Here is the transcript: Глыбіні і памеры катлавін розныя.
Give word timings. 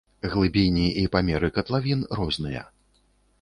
Глыбіні 0.31 0.85
і 1.01 1.03
памеры 1.15 1.51
катлавін 1.59 2.01
розныя. 2.21 2.65